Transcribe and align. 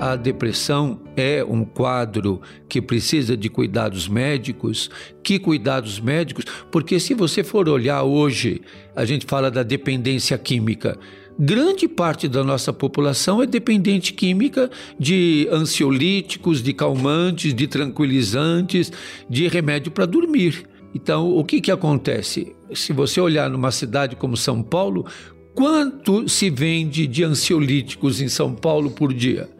a 0.00 0.14
depressão 0.14 1.00
é 1.16 1.44
um 1.44 1.64
quadro 1.64 2.40
que 2.68 2.80
precisa 2.80 3.36
de 3.36 3.48
cuidados 3.48 4.06
médicos. 4.08 4.88
Que 5.22 5.38
cuidados 5.38 5.98
médicos? 5.98 6.44
Porque 6.70 7.00
se 7.00 7.14
você 7.14 7.42
for 7.42 7.68
olhar 7.68 8.04
hoje, 8.04 8.62
a 8.94 9.04
gente 9.04 9.26
fala 9.26 9.50
da 9.50 9.62
dependência 9.62 10.38
química. 10.38 10.96
Grande 11.38 11.88
parte 11.88 12.28
da 12.28 12.44
nossa 12.44 12.72
população 12.72 13.42
é 13.42 13.46
dependente 13.46 14.12
química 14.12 14.70
de 14.98 15.48
ansiolíticos, 15.50 16.62
de 16.62 16.72
calmantes, 16.72 17.54
de 17.54 17.66
tranquilizantes, 17.66 18.92
de 19.28 19.48
remédio 19.48 19.90
para 19.90 20.06
dormir. 20.06 20.64
Então, 20.94 21.36
o 21.36 21.44
que, 21.44 21.60
que 21.60 21.70
acontece? 21.70 22.54
Se 22.72 22.92
você 22.92 23.20
olhar 23.20 23.50
numa 23.50 23.70
cidade 23.70 24.16
como 24.16 24.36
São 24.36 24.62
Paulo, 24.62 25.06
quanto 25.54 26.28
se 26.28 26.50
vende 26.50 27.06
de 27.06 27.24
ansiolíticos 27.24 28.20
em 28.20 28.28
São 28.28 28.54
Paulo 28.54 28.90
por 28.90 29.12
dia? 29.12 29.57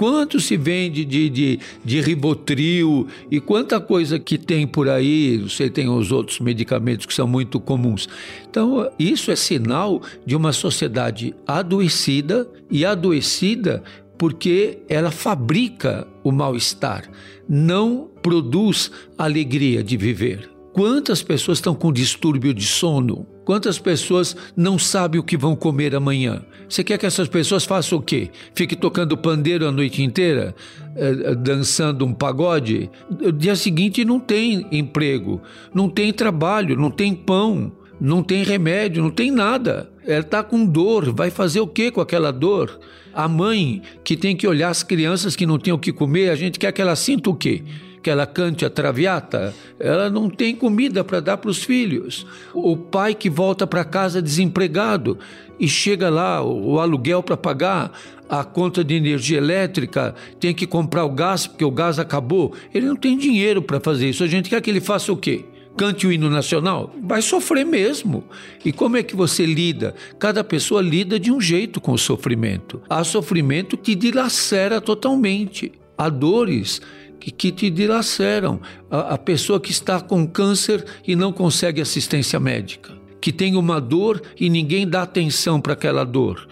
Quanto 0.00 0.40
se 0.40 0.56
vende 0.56 1.04
de, 1.04 1.28
de, 1.28 1.60
de 1.84 2.00
ribotril 2.00 3.06
e 3.30 3.38
quanta 3.38 3.78
coisa 3.78 4.18
que 4.18 4.38
tem 4.38 4.66
por 4.66 4.88
aí. 4.88 5.36
Você 5.36 5.68
tem 5.68 5.90
os 5.90 6.10
outros 6.10 6.40
medicamentos 6.40 7.04
que 7.04 7.12
são 7.12 7.28
muito 7.28 7.60
comuns. 7.60 8.08
Então, 8.48 8.90
isso 8.98 9.30
é 9.30 9.36
sinal 9.36 10.00
de 10.24 10.34
uma 10.34 10.54
sociedade 10.54 11.34
adoecida 11.46 12.48
e 12.70 12.82
adoecida 12.82 13.82
porque 14.16 14.78
ela 14.88 15.10
fabrica 15.10 16.08
o 16.24 16.32
mal-estar, 16.32 17.04
não 17.46 18.08
produz 18.22 18.90
alegria 19.18 19.84
de 19.84 19.98
viver. 19.98 20.59
Quantas 20.72 21.20
pessoas 21.22 21.58
estão 21.58 21.74
com 21.74 21.92
distúrbio 21.92 22.54
de 22.54 22.64
sono? 22.64 23.26
Quantas 23.44 23.78
pessoas 23.78 24.36
não 24.56 24.78
sabem 24.78 25.20
o 25.20 25.24
que 25.24 25.36
vão 25.36 25.56
comer 25.56 25.96
amanhã? 25.96 26.44
Você 26.68 26.84
quer 26.84 26.96
que 26.96 27.06
essas 27.06 27.26
pessoas 27.26 27.64
façam 27.64 27.98
o 27.98 28.02
quê? 28.02 28.30
Fique 28.54 28.76
tocando 28.76 29.16
pandeiro 29.16 29.66
a 29.66 29.72
noite 29.72 30.02
inteira? 30.02 30.54
Eh, 30.94 31.34
dançando 31.34 32.06
um 32.06 32.14
pagode? 32.14 32.88
No 33.10 33.32
dia 33.32 33.56
seguinte 33.56 34.04
não 34.04 34.20
tem 34.20 34.64
emprego, 34.70 35.42
não 35.74 35.88
tem 35.88 36.12
trabalho, 36.12 36.76
não 36.76 36.90
tem 36.90 37.14
pão, 37.14 37.72
não 38.00 38.22
tem 38.22 38.44
remédio, 38.44 39.02
não 39.02 39.10
tem 39.10 39.32
nada. 39.32 39.90
Ela 40.06 40.20
está 40.20 40.42
com 40.42 40.64
dor, 40.64 41.12
vai 41.12 41.30
fazer 41.30 41.60
o 41.60 41.66
que 41.66 41.90
com 41.90 42.00
aquela 42.00 42.30
dor? 42.30 42.78
A 43.12 43.26
mãe 43.26 43.82
que 44.04 44.16
tem 44.16 44.36
que 44.36 44.46
olhar 44.46 44.68
as 44.68 44.84
crianças 44.84 45.34
que 45.34 45.44
não 45.44 45.58
têm 45.58 45.74
o 45.74 45.78
que 45.78 45.92
comer, 45.92 46.30
a 46.30 46.36
gente 46.36 46.60
quer 46.60 46.70
que 46.70 46.80
ela 46.80 46.94
sinta 46.94 47.28
o 47.28 47.34
quê? 47.34 47.64
Que 48.02 48.10
ela 48.10 48.26
cante 48.26 48.64
a 48.64 48.70
traviata, 48.70 49.54
ela 49.78 50.08
não 50.08 50.30
tem 50.30 50.54
comida 50.54 51.04
para 51.04 51.20
dar 51.20 51.36
para 51.36 51.50
os 51.50 51.62
filhos. 51.62 52.26
O 52.54 52.76
pai 52.76 53.14
que 53.14 53.28
volta 53.28 53.66
para 53.66 53.84
casa 53.84 54.22
desempregado 54.22 55.18
e 55.58 55.68
chega 55.68 56.08
lá 56.08 56.42
o, 56.42 56.72
o 56.72 56.80
aluguel 56.80 57.22
para 57.22 57.36
pagar, 57.36 57.92
a 58.28 58.44
conta 58.44 58.84
de 58.84 58.94
energia 58.94 59.38
elétrica, 59.38 60.14
tem 60.38 60.54
que 60.54 60.66
comprar 60.66 61.04
o 61.04 61.10
gás 61.10 61.46
porque 61.46 61.64
o 61.64 61.70
gás 61.70 61.98
acabou. 61.98 62.54
Ele 62.72 62.86
não 62.86 62.96
tem 62.96 63.18
dinheiro 63.18 63.60
para 63.60 63.80
fazer 63.80 64.08
isso. 64.08 64.22
A 64.22 64.28
gente 64.28 64.48
quer 64.48 64.60
que 64.60 64.70
ele 64.70 64.80
faça 64.80 65.12
o 65.12 65.16
quê? 65.16 65.44
cante 65.76 66.06
o 66.06 66.12
hino 66.12 66.28
nacional, 66.28 66.94
vai 67.02 67.22
sofrer 67.22 67.64
mesmo. 67.64 68.24
E 68.62 68.70
como 68.70 68.98
é 68.98 69.02
que 69.02 69.16
você 69.16 69.46
lida? 69.46 69.94
Cada 70.18 70.44
pessoa 70.44 70.82
lida 70.82 71.18
de 71.18 71.32
um 71.32 71.40
jeito 71.40 71.80
com 71.80 71.92
o 71.92 71.98
sofrimento. 71.98 72.82
Há 72.86 73.02
sofrimento 73.02 73.78
que 73.78 73.94
dilacera 73.94 74.78
totalmente. 74.78 75.72
Há 75.96 76.10
dores 76.10 76.82
que, 77.20 77.30
que 77.30 77.52
te 77.52 77.70
dilaceram. 77.70 78.60
A, 78.90 79.14
a 79.14 79.18
pessoa 79.18 79.60
que 79.60 79.70
está 79.70 80.00
com 80.00 80.26
câncer 80.26 80.84
e 81.06 81.14
não 81.14 81.32
consegue 81.32 81.80
assistência 81.80 82.40
médica, 82.40 82.92
que 83.20 83.30
tem 83.30 83.54
uma 83.54 83.80
dor 83.80 84.22
e 84.38 84.48
ninguém 84.48 84.88
dá 84.88 85.02
atenção 85.02 85.60
para 85.60 85.74
aquela 85.74 86.04
dor, 86.04 86.48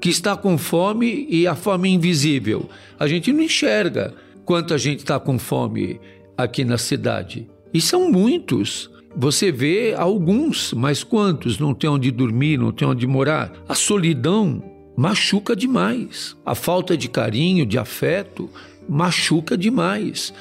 que 0.00 0.08
está 0.08 0.36
com 0.36 0.56
fome 0.56 1.26
e 1.28 1.46
a 1.46 1.54
fome 1.54 1.88
é 1.88 1.92
invisível. 1.92 2.68
A 2.98 3.06
gente 3.06 3.32
não 3.32 3.42
enxerga 3.42 4.14
quanta 4.44 4.78
gente 4.78 5.00
está 5.00 5.18
com 5.18 5.38
fome 5.38 6.00
aqui 6.36 6.64
na 6.64 6.78
cidade. 6.78 7.48
E 7.74 7.80
são 7.80 8.10
muitos. 8.10 8.90
Você 9.14 9.52
vê 9.52 9.94
alguns, 9.96 10.72
mas 10.72 11.04
quantos 11.04 11.58
não 11.58 11.74
tem 11.74 11.90
onde 11.90 12.10
dormir, 12.10 12.58
não 12.58 12.72
tem 12.72 12.88
onde 12.88 13.06
morar? 13.06 13.52
A 13.68 13.74
solidão 13.74 14.71
machuca 14.96 15.54
demais. 15.54 16.36
A 16.44 16.54
falta 16.54 16.96
de 16.96 17.08
carinho, 17.08 17.66
de 17.66 17.78
afeto, 17.78 18.48
machuca 18.88 19.56
demais. 19.56 20.32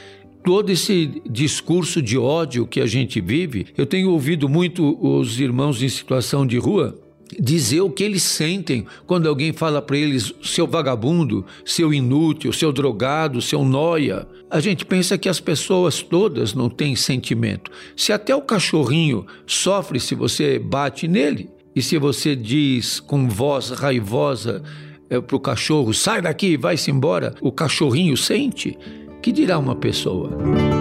Todo 0.43 0.71
esse 0.71 1.21
discurso 1.29 2.01
de 2.01 2.17
ódio 2.17 2.65
que 2.65 2.81
a 2.81 2.87
gente 2.87 3.21
vive, 3.21 3.67
eu 3.77 3.85
tenho 3.85 4.09
ouvido 4.09 4.49
muito 4.49 4.97
os 4.99 5.39
irmãos 5.39 5.81
em 5.81 5.89
situação 5.89 6.45
de 6.45 6.57
rua 6.57 6.97
dizer 7.39 7.81
o 7.81 7.89
que 7.89 8.03
eles 8.03 8.23
sentem 8.23 8.85
quando 9.05 9.27
alguém 9.27 9.53
fala 9.53 9.81
para 9.81 9.97
eles 9.97 10.33
seu 10.43 10.67
vagabundo, 10.67 11.45
seu 11.63 11.93
inútil, 11.93 12.51
seu 12.51 12.71
drogado, 12.71 13.41
seu 13.41 13.63
noia. 13.63 14.27
A 14.49 14.59
gente 14.59 14.85
pensa 14.85 15.17
que 15.17 15.29
as 15.29 15.39
pessoas 15.39 16.01
todas 16.01 16.53
não 16.53 16.69
têm 16.69 16.95
sentimento. 16.95 17.71
Se 17.95 18.11
até 18.11 18.35
o 18.35 18.41
cachorrinho 18.41 19.25
sofre 19.45 19.99
se 19.99 20.15
você 20.15 20.59
bate 20.59 21.07
nele, 21.07 21.49
e 21.75 21.81
se 21.81 21.97
você 21.97 22.35
diz 22.35 22.99
com 22.99 23.27
voz 23.27 23.69
raivosa 23.69 24.61
é, 25.09 25.19
para 25.19 25.35
o 25.35 25.39
cachorro: 25.39 25.93
sai 25.93 26.21
daqui, 26.21 26.57
vai-se 26.57 26.91
embora, 26.91 27.35
o 27.41 27.51
cachorrinho 27.51 28.17
sente, 28.17 28.77
que 29.21 29.31
dirá 29.31 29.57
uma 29.57 29.75
pessoa? 29.75 30.80